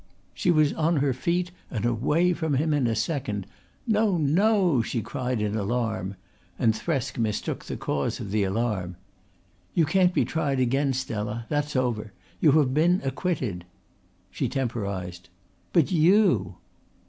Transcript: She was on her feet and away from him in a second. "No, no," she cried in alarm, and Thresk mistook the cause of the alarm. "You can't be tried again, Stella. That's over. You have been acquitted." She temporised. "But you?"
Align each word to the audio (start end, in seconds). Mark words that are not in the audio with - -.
She 0.33 0.49
was 0.49 0.73
on 0.73 0.95
her 0.95 1.13
feet 1.13 1.51
and 1.69 1.85
away 1.85 2.33
from 2.33 2.55
him 2.55 2.73
in 2.73 2.87
a 2.87 2.95
second. 2.95 3.45
"No, 3.85 4.17
no," 4.17 4.81
she 4.81 5.03
cried 5.03 5.39
in 5.39 5.55
alarm, 5.55 6.15
and 6.57 6.73
Thresk 6.73 7.19
mistook 7.19 7.65
the 7.65 7.77
cause 7.77 8.19
of 8.19 8.31
the 8.31 8.43
alarm. 8.43 8.95
"You 9.75 9.85
can't 9.85 10.11
be 10.11 10.25
tried 10.25 10.59
again, 10.59 10.93
Stella. 10.93 11.45
That's 11.49 11.75
over. 11.75 12.13
You 12.39 12.53
have 12.53 12.73
been 12.73 12.99
acquitted." 13.03 13.63
She 14.31 14.49
temporised. 14.49 15.29
"But 15.71 15.91
you?" 15.91 16.55